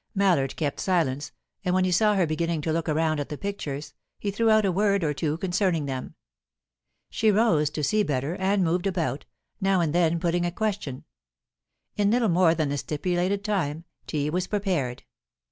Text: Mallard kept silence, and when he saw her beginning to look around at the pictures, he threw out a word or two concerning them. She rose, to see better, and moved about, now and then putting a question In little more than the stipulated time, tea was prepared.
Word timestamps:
Mallard 0.15 0.55
kept 0.55 0.79
silence, 0.79 1.31
and 1.63 1.75
when 1.75 1.85
he 1.85 1.91
saw 1.91 2.15
her 2.15 2.25
beginning 2.25 2.61
to 2.61 2.71
look 2.73 2.89
around 2.89 3.19
at 3.19 3.29
the 3.29 3.37
pictures, 3.37 3.93
he 4.17 4.31
threw 4.31 4.49
out 4.49 4.65
a 4.65 4.71
word 4.71 5.03
or 5.03 5.13
two 5.13 5.37
concerning 5.37 5.85
them. 5.85 6.15
She 7.11 7.29
rose, 7.29 7.69
to 7.69 7.83
see 7.83 8.01
better, 8.01 8.33
and 8.37 8.63
moved 8.63 8.87
about, 8.87 9.25
now 9.61 9.79
and 9.79 9.93
then 9.93 10.19
putting 10.19 10.43
a 10.43 10.51
question 10.51 11.03
In 11.97 12.09
little 12.09 12.29
more 12.29 12.55
than 12.55 12.69
the 12.69 12.79
stipulated 12.79 13.43
time, 13.43 13.85
tea 14.07 14.31
was 14.31 14.47
prepared. 14.47 15.03